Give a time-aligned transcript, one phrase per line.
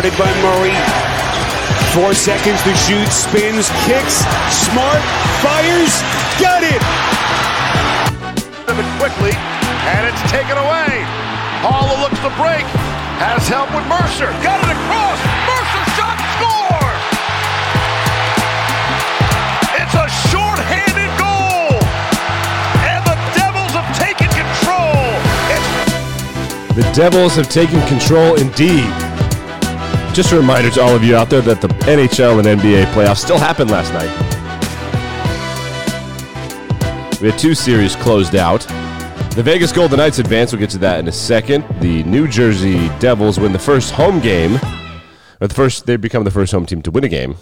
[0.00, 0.74] down, guarded by Murray.
[1.92, 4.24] Four seconds to shoot, spins, kicks,
[4.70, 5.02] smart,
[5.42, 6.02] fires,
[6.40, 6.82] got it!
[8.98, 11.04] Quickly, and it's taken away.
[11.64, 12.64] Hall looks to break,
[13.18, 15.18] has help with Mercer, got it across.
[15.48, 16.92] Mercer shot, score!
[19.74, 21.80] It's a short-handed goal,
[22.88, 25.00] and the Devils have taken control.
[25.50, 29.09] It's The Devils have taken control indeed.
[30.14, 33.18] Just a reminder to all of you out there that the NHL and NBA playoffs
[33.18, 34.10] still happened last night.
[37.20, 38.60] We had two series closed out.
[39.34, 40.52] The Vegas Golden Knights advance.
[40.52, 41.64] We'll get to that in a second.
[41.80, 44.56] The New Jersey Devils win the first home game.
[45.40, 47.36] Or the first, they become the first home team to win a game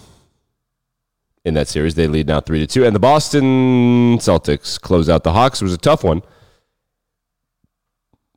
[1.43, 1.95] in that series.
[1.95, 5.61] They lead now three to two, and the Boston Celtics close out the Hawks.
[5.61, 6.21] It was a tough one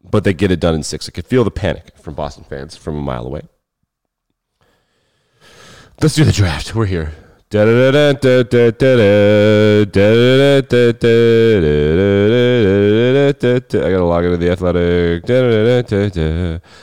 [0.03, 1.09] but they get it done in six.
[1.09, 3.43] I could feel the panic from Boston fans from a mile away.
[6.03, 6.75] Let's do the draft.
[6.75, 7.13] We're here.
[13.73, 15.25] I gotta log into the athletic.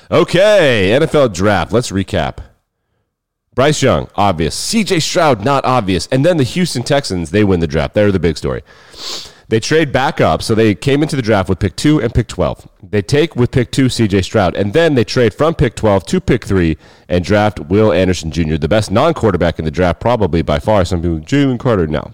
[0.10, 1.74] Okay, NFL draft.
[1.74, 2.38] Let's recap.
[3.56, 4.56] Bryce Young, obvious.
[4.56, 6.08] CJ Stroud, not obvious.
[6.14, 7.96] And then the Houston Texans, they win the draft.
[7.96, 8.62] They're the big story.
[9.50, 12.28] They trade back up, so they came into the draft with pick two and pick
[12.28, 12.70] 12.
[12.84, 16.22] They take with pick two CJ Stroud, and then they trade from pick 12 to
[16.22, 20.44] pick three and draft Will Anderson Jr., the best non quarterback in the draft, probably
[20.44, 20.86] by far.
[20.86, 22.14] Some people, Jalen Carter, no.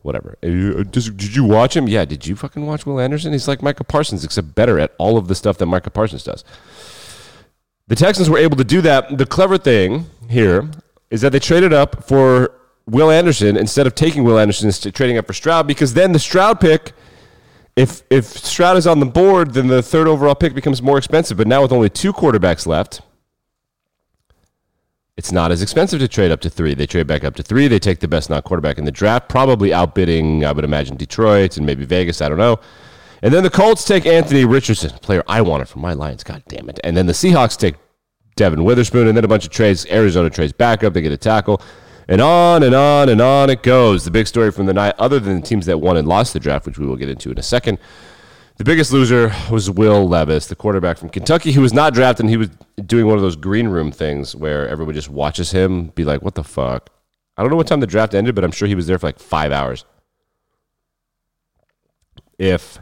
[0.00, 0.38] Whatever.
[0.42, 1.86] Uh, Did you watch him?
[1.86, 3.32] Yeah, did you fucking watch Will Anderson?
[3.32, 6.42] He's like Micah Parsons, except better at all of the stuff that Micah Parsons does.
[7.88, 9.18] The Texans were able to do that.
[9.18, 10.70] The clever thing here
[11.10, 12.50] is that they traded up for
[12.86, 16.18] Will Anderson instead of taking Will Anderson, instead trading up for Stroud because then the
[16.18, 16.92] Stroud pick,
[17.76, 21.36] if if Stroud is on the board, then the third overall pick becomes more expensive.
[21.36, 23.00] But now with only two quarterbacks left,
[25.16, 26.74] it's not as expensive to trade up to three.
[26.74, 27.68] They trade back up to three.
[27.68, 31.56] They take the best non quarterback in the draft, probably outbidding, I would imagine, Detroit
[31.56, 32.20] and maybe Vegas.
[32.22, 32.58] I don't know.
[33.22, 36.24] And then the Colts take Anthony Richardson, player I wanted for my Lions.
[36.24, 36.80] God damn it.
[36.82, 37.74] And then the Seahawks take
[38.36, 39.84] Devon Witherspoon, and then a bunch of trades.
[39.90, 40.94] Arizona trades back up.
[40.94, 41.60] They get a tackle.
[42.10, 44.04] And on and on and on it goes.
[44.04, 46.40] The big story from the night, other than the teams that won and lost the
[46.40, 47.78] draft, which we will get into in a second,
[48.56, 52.24] the biggest loser was Will Levis, the quarterback from Kentucky, who was not drafted.
[52.24, 52.48] And he was
[52.84, 56.34] doing one of those green room things where everyone just watches him be like, what
[56.34, 56.90] the fuck?
[57.36, 59.06] I don't know what time the draft ended, but I'm sure he was there for
[59.06, 59.84] like five hours.
[62.40, 62.80] If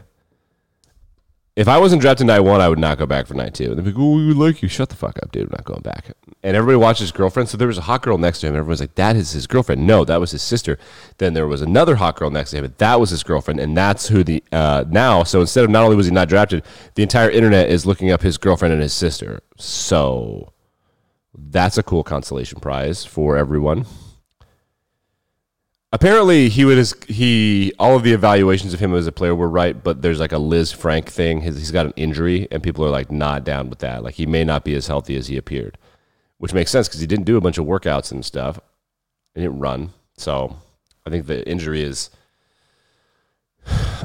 [1.59, 3.65] if I wasn't drafted night one, I would not go back for night two.
[3.65, 4.69] And they'd be like, oh, we like you.
[4.69, 5.43] Shut the fuck up, dude.
[5.43, 6.13] I'm not going back.
[6.41, 7.49] And everybody watched his girlfriend.
[7.49, 8.55] So there was a hot girl next to him.
[8.55, 9.85] Everyone's like, that is his girlfriend.
[9.85, 10.77] No, that was his sister.
[11.17, 12.73] Then there was another hot girl next to him.
[12.77, 13.59] That was his girlfriend.
[13.59, 16.63] And that's who the, uh, now, so instead of not only was he not drafted,
[16.95, 19.41] the entire internet is looking up his girlfriend and his sister.
[19.57, 20.53] So
[21.37, 23.85] that's a cool consolation prize for everyone.
[25.91, 29.49] Apparently, he would his, he all of the evaluations of him as a player were
[29.49, 31.41] right, but there's like a Lisfranc thing.
[31.41, 34.03] His, he's got an injury, and people are like not down with that.
[34.03, 35.79] Like he may not be as healthy as he appeared,
[36.37, 38.59] which makes sense because he didn't do a bunch of workouts and stuff.
[39.33, 40.57] He didn't run, so
[41.07, 42.11] I think the injury is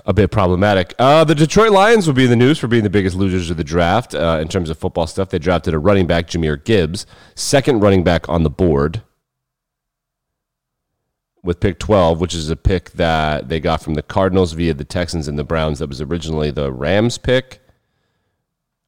[0.06, 0.94] a bit problematic.
[0.98, 3.58] Uh, the Detroit Lions will be in the news for being the biggest losers of
[3.58, 5.28] the draft uh, in terms of football stuff.
[5.28, 9.02] They drafted a running back, Jahmyr Gibbs, second running back on the board
[11.44, 14.84] with pick 12, which is a pick that they got from the Cardinals via the
[14.84, 15.78] Texans and the Browns.
[15.78, 17.60] That was originally the Rams pick.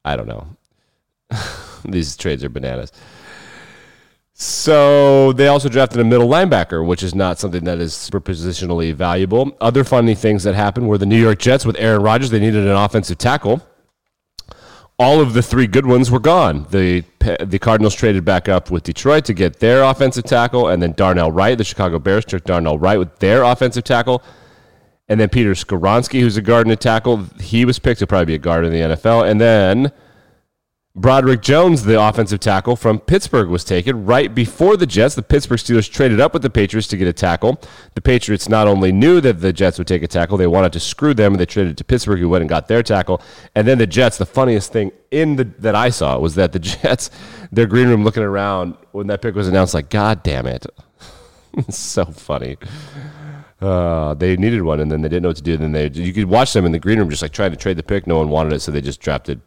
[0.03, 0.47] I don't know.
[1.85, 2.91] These trades are bananas.
[4.33, 8.93] So they also drafted a middle linebacker, which is not something that is super positionally
[8.93, 9.55] valuable.
[9.59, 12.29] Other funny things that happened were the New York Jets with Aaron Rodgers.
[12.29, 13.65] They needed an offensive tackle.
[14.99, 16.65] All of the three good ones were gone.
[16.71, 17.03] The
[17.45, 21.31] the Cardinals traded back up with Detroit to get their offensive tackle, and then Darnell
[21.31, 24.23] Wright, the Chicago Bears, took Darnell Wright with their offensive tackle.
[25.09, 28.25] And then Peter Skoronski, who's a guard and a tackle, he was picked to probably
[28.25, 29.29] be a guard in the NFL.
[29.29, 29.91] And then
[30.97, 35.13] Broderick Jones, the offensive tackle from Pittsburgh, was taken right before the Jets.
[35.13, 37.61] The Pittsburgh Steelers traded up with the Patriots to get a tackle.
[37.93, 40.79] The Patriots not only knew that the Jets would take a tackle, they wanted to
[40.79, 43.21] screw them, and they traded to Pittsburgh, who went and got their tackle.
[43.53, 46.59] And then the Jets, the funniest thing in the that I saw was that the
[46.59, 47.11] Jets,
[47.51, 50.65] their green room looking around when that pick was announced, like, God damn it.
[51.53, 52.57] it's so funny.
[53.61, 55.57] Uh, they needed one, and then they didn't know what to do.
[55.57, 57.77] Then they you could watch them in the green room just like trying to trade
[57.77, 58.07] the pick.
[58.07, 59.41] No one wanted it, so they just drafted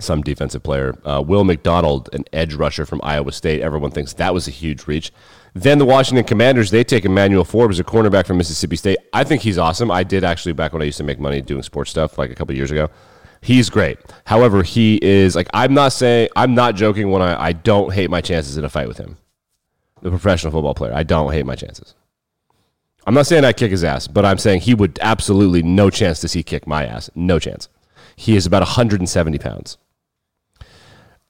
[0.00, 0.98] some defensive player.
[1.04, 3.60] Uh, Will McDonald, an edge rusher from Iowa State.
[3.60, 5.12] Everyone thinks that was a huge reach.
[5.54, 8.98] Then the Washington Commanders, they take Emmanuel Forbes, a cornerback from Mississippi State.
[9.12, 9.90] I think he's awesome.
[9.90, 12.34] I did actually, back when I used to make money doing sports stuff like a
[12.34, 12.88] couple years ago,
[13.42, 13.98] He's great.
[14.26, 18.10] However, he is like I'm not saying I'm not joking when I, I don't hate
[18.10, 19.16] my chances in a fight with him.
[20.02, 20.92] The professional football player.
[20.94, 21.94] I don't hate my chances.
[23.06, 26.20] I'm not saying I kick his ass, but I'm saying he would absolutely no chance
[26.20, 27.10] to see kick my ass.
[27.14, 27.68] No chance.
[28.14, 29.78] He is about 170 pounds.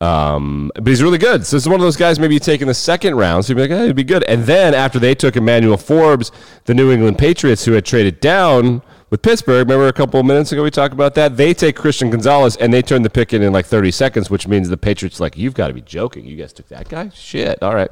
[0.00, 1.44] Um, but he's really good.
[1.44, 3.44] So this is one of those guys maybe you take in the second round.
[3.44, 4.22] So you'd be like, hey, it'd be good.
[4.24, 6.32] And then after they took Emmanuel Forbes,
[6.64, 8.80] the New England Patriots, who had traded down
[9.10, 11.36] with Pittsburgh, remember a couple of minutes ago we talked about that?
[11.36, 14.48] They take Christian Gonzalez and they turn the pick in in like 30 seconds, which
[14.48, 16.24] means the Patriots like, you've got to be joking.
[16.24, 17.10] You guys took that guy?
[17.10, 17.62] Shit.
[17.62, 17.90] All right.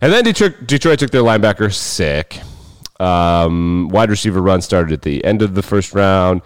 [0.00, 2.40] And then Detroit, Detroit took their linebacker, sick.
[2.98, 6.42] Um, wide receiver run started at the end of the first round.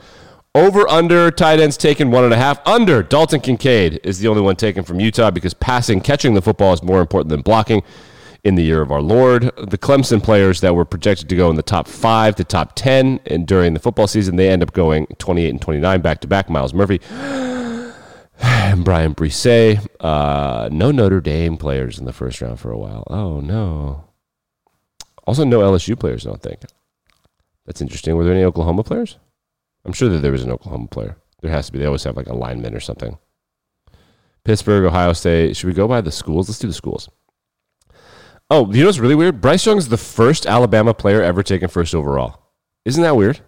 [0.56, 2.64] Over under tight ends taken one and a half.
[2.64, 6.72] Under Dalton Kincaid is the only one taken from Utah because passing, catching the football
[6.72, 7.82] is more important than blocking
[8.44, 9.50] in the year of our Lord.
[9.56, 13.18] The Clemson players that were projected to go in the top five to top 10
[13.26, 16.48] and during the football season, they end up going 28 and 29 back to back.
[16.48, 17.00] Myles Murphy
[18.38, 19.84] and Bryan Bresee.
[19.98, 23.02] Uh, no Notre Dame players in the first round for a while.
[23.08, 24.04] Oh, no.
[25.26, 26.60] Also, no LSU players, I don't think.
[27.66, 28.14] That's interesting.
[28.14, 29.16] Were there any Oklahoma players?
[29.84, 31.16] I'm sure that there was an Oklahoma player.
[31.42, 31.78] There has to be.
[31.78, 33.18] They always have like a lineman or something.
[34.44, 35.56] Pittsburgh, Ohio State.
[35.56, 36.48] Should we go by the schools?
[36.48, 37.08] Let's do the schools.
[38.50, 39.40] Oh, you know what's really weird?
[39.40, 42.40] Bryce Young's the first Alabama player ever taken first overall.
[42.84, 43.40] Isn't that weird?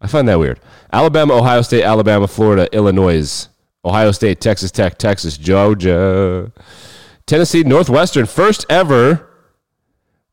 [0.00, 0.60] I find that weird.
[0.92, 3.48] Alabama, Ohio State, Alabama, Florida, Illinois,
[3.84, 6.52] Ohio State, Texas Tech, Texas, Georgia,
[7.26, 9.30] Tennessee, Northwestern, first ever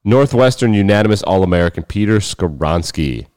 [0.03, 3.27] Northwestern unanimous All American, Peter Skoronski.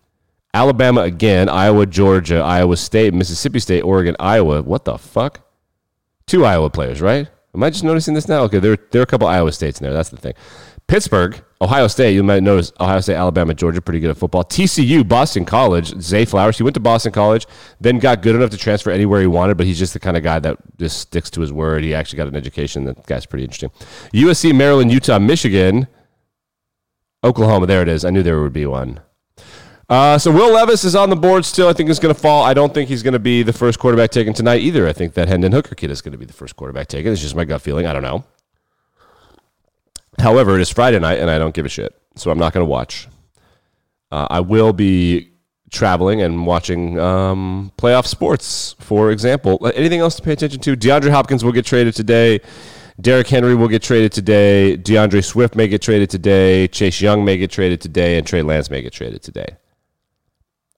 [0.54, 4.62] Alabama again, Iowa, Georgia, Iowa State, Mississippi State, Oregon, Iowa.
[4.62, 5.40] What the fuck?
[6.26, 7.28] Two Iowa players, right?
[7.54, 8.42] Am I just noticing this now?
[8.42, 9.92] Okay, there, there are a couple Iowa states in there.
[9.92, 10.34] That's the thing.
[10.86, 12.14] Pittsburgh, Ohio State.
[12.14, 14.44] You might notice Ohio State, Alabama, Georgia, pretty good at football.
[14.44, 16.00] TCU, Boston College.
[16.00, 16.56] Zay Flowers.
[16.56, 17.46] He went to Boston College,
[17.80, 20.22] then got good enough to transfer anywhere he wanted, but he's just the kind of
[20.22, 21.82] guy that just sticks to his word.
[21.82, 22.84] He actually got an education.
[22.84, 23.70] That guy's pretty interesting.
[24.12, 25.88] USC, Maryland, Utah, Michigan,
[27.24, 27.66] Oklahoma.
[27.66, 28.04] There it is.
[28.04, 29.00] I knew there would be one.
[29.88, 31.68] Uh, so Will Levis is on the board still.
[31.68, 32.42] I think he's going to fall.
[32.42, 34.88] I don't think he's going to be the first quarterback taken tonight either.
[34.88, 37.12] I think that Hendon Hooker kid is going to be the first quarterback taken.
[37.12, 37.86] It's just my gut feeling.
[37.86, 38.24] I don't know.
[40.18, 42.64] However, it is Friday night, and I don't give a shit, so I'm not going
[42.64, 43.08] to watch.
[44.10, 45.32] Uh, I will be
[45.70, 49.58] traveling and watching um, playoff sports, for example.
[49.60, 50.76] Uh, anything else to pay attention to?
[50.76, 52.40] DeAndre Hopkins will get traded today.
[53.00, 54.76] Derrick Henry will get traded today.
[54.76, 56.68] D'Andre Swift may get traded today.
[56.68, 59.56] Chase Young may get traded today, and Trey Lance may get traded today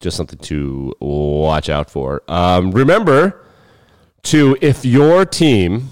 [0.01, 2.23] just something to watch out for.
[2.29, 3.43] Um, remember
[4.25, 5.91] to if your team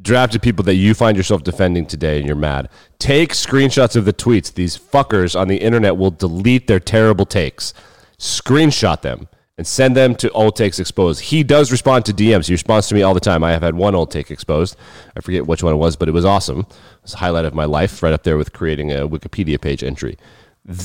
[0.00, 2.68] drafted people that you find yourself defending today and you're mad,
[2.98, 4.52] take screenshots of the tweets.
[4.52, 7.72] These fuckers on the internet will delete their terrible takes.
[8.18, 11.20] Screenshot them and send them to Old Takes Exposed.
[11.20, 12.46] He does respond to DMs.
[12.46, 13.42] He responds to me all the time.
[13.42, 14.76] I have had one Old Take exposed.
[15.16, 16.66] I forget which one it was, but it was awesome.
[17.02, 20.16] It's a highlight of my life right up there with creating a Wikipedia page entry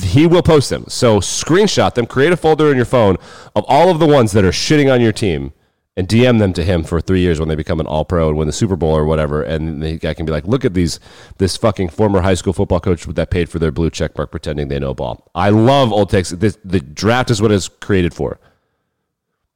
[0.02, 0.84] he will post them.
[0.88, 3.16] So screenshot them, create a folder in your phone
[3.54, 5.52] of all of the ones that are shitting on your team
[5.96, 8.36] and DM them to him for three years when they become an all pro and
[8.36, 9.42] win the Super Bowl or whatever.
[9.42, 10.98] And the guy can be like, look at these,
[11.38, 14.68] this fucking former high school football coach that paid for their blue check mark pretending
[14.68, 15.30] they know ball.
[15.34, 16.30] I love old takes.
[16.30, 18.40] This, the draft is what it's created for.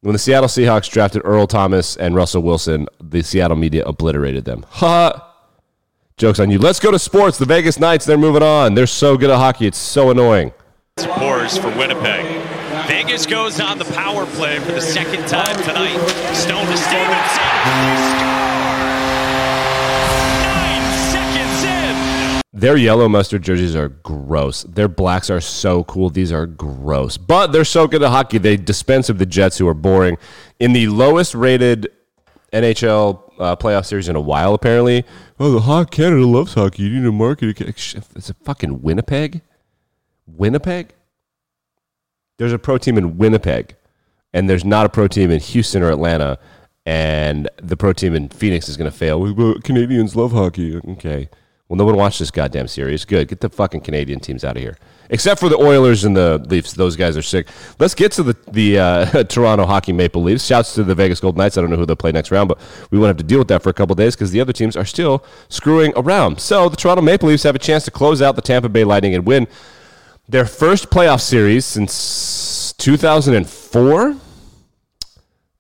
[0.01, 4.65] When the Seattle Seahawks drafted Earl Thomas and Russell Wilson, the Seattle media obliterated them.
[4.75, 5.28] Ha!
[6.19, 6.59] Joke's on you.
[6.59, 7.39] Let's go to sports.
[7.39, 8.75] The Vegas Knights, they're moving on.
[8.75, 9.69] They're so good at hockey.
[9.69, 10.53] It's so annoying.
[10.97, 12.27] Pours for Winnipeg.
[12.89, 15.97] Vegas goes on the power play for the second time tonight.
[16.35, 17.43] Stone to Stephenson.
[20.43, 20.83] Nine
[21.13, 22.43] seconds in.
[22.53, 24.65] Their yellow mustard jerseys are gross.
[24.65, 26.11] Their blacks are so cool.
[26.11, 27.17] These are gross.
[27.17, 28.39] But they're so good at hockey.
[28.39, 30.19] They dispense of the Jets, who are boring.
[30.59, 31.93] In the lowest rated
[32.53, 35.05] NHL uh, playoff series in a while, apparently.
[35.39, 36.83] Oh, the Hawk Canada loves hockey.
[36.83, 37.69] You need to market it.
[37.69, 39.43] It's a fucking Winnipeg.
[40.27, 40.95] Winnipeg.
[42.39, 43.75] There's a pro team in Winnipeg,
[44.33, 46.39] and there's not a pro team in Houston or Atlanta,
[46.87, 49.35] and the pro team in Phoenix is going to fail.
[49.63, 50.77] Canadians love hockey.
[50.77, 51.29] Okay.
[51.69, 53.05] Well, no one watched this goddamn series.
[53.05, 53.29] Good.
[53.29, 54.79] Get the fucking Canadian teams out of here.
[55.11, 56.73] Except for the Oilers and the Leafs.
[56.75, 57.49] Those guys are sick.
[57.79, 60.45] Let's get to the, the uh, Toronto Hockey Maple Leafs.
[60.45, 61.57] Shouts to the Vegas Golden Knights.
[61.57, 62.59] I don't know who they'll play next round, but
[62.91, 64.77] we won't have to deal with that for a couple days because the other teams
[64.77, 66.41] are still screwing around.
[66.41, 69.15] So the Toronto Maple Leafs have a chance to close out the Tampa Bay Lightning
[69.15, 69.49] and win
[70.29, 74.17] their first playoff series since 2004.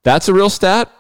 [0.02, 0.92] That's a real stat.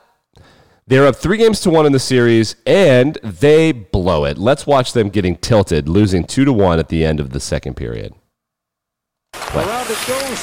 [0.86, 4.38] They're up three games to one in the series, and they blow it.
[4.38, 7.74] Let's watch them getting tilted, losing two to one at the end of the second
[7.74, 8.14] period.
[9.58, 10.40] Around it goes.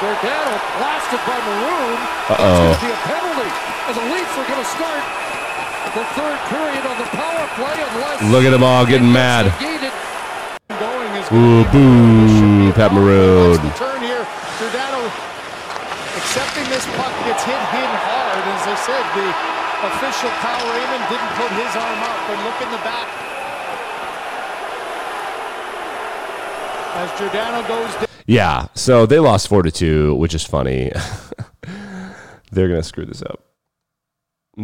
[0.00, 1.98] Giordano blasted by Maroon.
[2.32, 2.72] Uh-oh.
[2.72, 3.50] It's going to be a penalty.
[3.90, 5.02] And the Leafs are going to start
[5.92, 8.24] the third period of the power play unless...
[8.32, 9.52] Look at them all getting mad.
[9.60, 13.60] Going is Ooh, boo, Pat Maroon.
[13.76, 14.24] Turn here?
[14.56, 15.04] Giordano
[16.16, 18.42] accepting this puck gets hit hit hard.
[18.54, 19.28] As I said, the
[19.92, 23.19] official Kyle Raymond didn't put his arm up, but look in the back.
[27.00, 28.06] As Giordano goes down.
[28.26, 30.92] Yeah, so they lost four to two, which is funny.
[32.52, 33.42] They're gonna screw this up.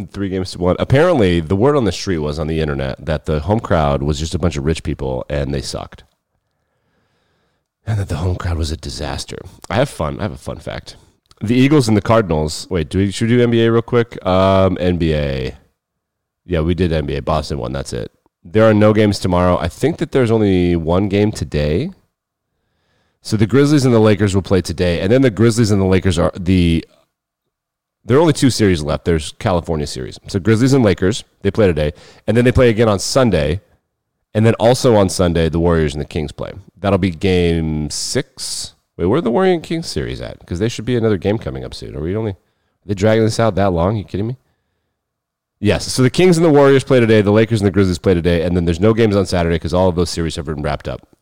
[0.09, 0.75] Three games to one.
[0.77, 4.19] Apparently, the word on the street was on the internet that the home crowd was
[4.19, 6.03] just a bunch of rich people and they sucked,
[7.87, 9.39] and that the home crowd was a disaster.
[9.67, 10.19] I have fun.
[10.19, 10.95] I have a fun fact.
[11.41, 12.67] The Eagles and the Cardinals.
[12.69, 14.23] Wait, do we should we do NBA real quick?
[14.23, 15.55] Um, NBA.
[16.45, 17.25] Yeah, we did NBA.
[17.25, 17.73] Boston won.
[17.73, 18.11] That's it.
[18.43, 19.57] There are no games tomorrow.
[19.57, 21.89] I think that there's only one game today.
[23.21, 25.85] So the Grizzlies and the Lakers will play today, and then the Grizzlies and the
[25.85, 26.85] Lakers are the.
[28.05, 29.03] There are only two series left.
[29.03, 30.17] There's California series.
[30.27, 31.93] So Grizzlies and Lakers they play today,
[32.25, 33.61] and then they play again on Sunday,
[34.33, 36.53] and then also on Sunday the Warriors and the Kings play.
[36.77, 38.75] That'll be Game Six.
[38.95, 40.39] Wait, where are the Warrior and Kings series at?
[40.39, 41.95] Because there should be another game coming up soon.
[41.95, 42.31] Are we only?
[42.31, 42.37] Are
[42.85, 43.97] they dragging this out that long?
[43.97, 44.37] you kidding me?
[45.59, 45.91] Yes.
[45.91, 47.21] So the Kings and the Warriors play today.
[47.21, 49.73] The Lakers and the Grizzlies play today, and then there's no games on Saturday because
[49.73, 51.16] all of those series have been wrapped up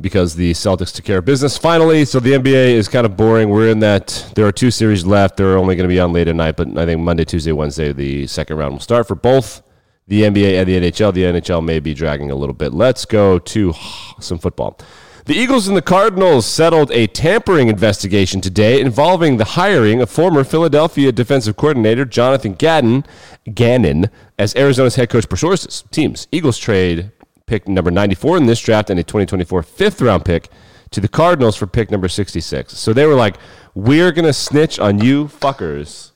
[0.00, 2.04] because the Celtics took care of business finally.
[2.04, 3.48] So the NBA is kind of boring.
[3.50, 5.36] We're in that there are two series left.
[5.36, 7.92] They're only going to be on late at night, but I think Monday, Tuesday, Wednesday,
[7.92, 9.62] the second round will start for both
[10.06, 11.12] the NBA and the NHL.
[11.12, 12.72] The NHL may be dragging a little bit.
[12.72, 13.74] Let's go to
[14.20, 14.78] some football.
[15.26, 20.44] The Eagles and the Cardinals settled a tampering investigation today involving the hiring of former
[20.44, 23.04] Philadelphia defensive coordinator Jonathan Gannon,
[23.52, 25.82] Gannon as Arizona's head coach for sources.
[25.90, 26.28] Teams.
[26.30, 27.10] Eagles trade
[27.46, 30.48] pick number 94 in this draft and a 2024 fifth round pick
[30.90, 32.76] to the Cardinals for pick number 66.
[32.76, 33.36] So they were like,
[33.74, 36.12] we're going to snitch on you fuckers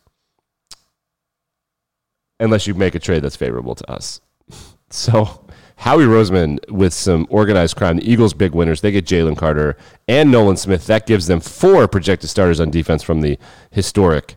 [2.39, 4.21] unless you make a trade that's favorable to us.
[4.93, 5.47] So
[5.77, 7.99] Howie Roseman with some organized crime.
[7.99, 8.81] The Eagles' big winners.
[8.81, 9.77] They get Jalen Carter
[10.09, 10.87] and Nolan Smith.
[10.89, 13.39] That gives them four projected starters on defense from the
[13.71, 14.35] historic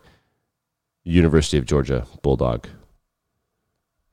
[1.02, 2.68] University of Georgia Bulldog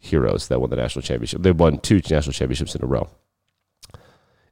[0.02, 1.42] heroes that won the national championship.
[1.42, 3.10] They won two national championships in a row.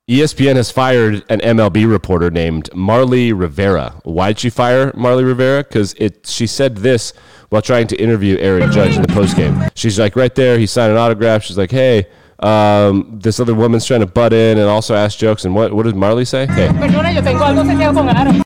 [0.09, 3.93] ESPN has fired an MLB reporter named Marly Rivera.
[4.03, 5.63] Why did she fire Marly Rivera?
[5.63, 7.13] Because it she said this
[7.49, 9.69] while trying to interview Aaron Judge in the postgame.
[9.75, 10.57] She's like right there.
[10.57, 11.43] He signed an autograph.
[11.43, 12.07] She's like, hey,
[12.39, 15.45] um, this other woman's trying to butt in and also ask jokes.
[15.45, 16.47] And what what did Marly say?
[16.47, 16.69] Hey,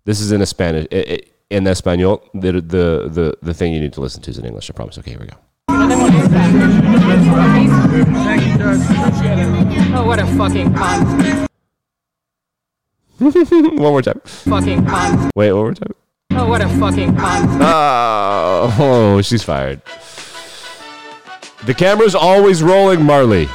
[0.04, 0.86] this is in a Spanish.
[1.50, 4.70] In Espanol, the, the the the thing you need to listen to is in English.
[4.70, 4.98] I promise.
[4.98, 5.38] Okay, here we go.
[9.96, 11.50] Oh, what a fucking cunt.
[13.80, 14.20] One more time.
[14.26, 15.30] Fucking cunt.
[15.36, 15.94] Wait, one more time.
[16.32, 17.60] Oh, what a fucking cunt.
[17.62, 19.82] Oh, oh, she's fired.
[21.66, 23.48] The camera's always rolling, Marly.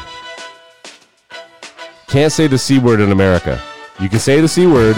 [2.07, 3.61] Can't say the C word in America.
[4.01, 4.97] You can say the C word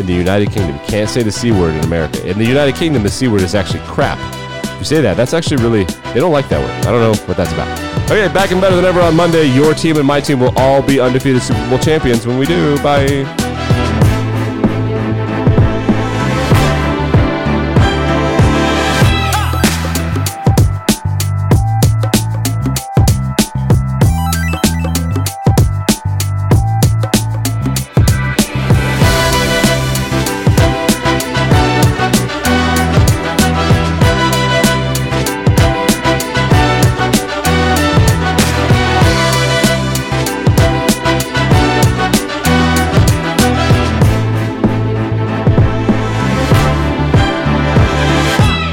[0.00, 0.78] in the United Kingdom.
[0.86, 2.26] Can't say the C word in America.
[2.28, 4.18] In the United Kingdom, the C word is actually crap.
[4.64, 5.84] If you say that, that's actually really,
[6.14, 6.86] they don't like that word.
[6.86, 7.68] I don't know what that's about.
[8.10, 9.46] Okay, back and better than ever on Monday.
[9.46, 12.76] Your team and my team will all be undefeated Super Bowl champions when we do.
[12.82, 13.43] Bye.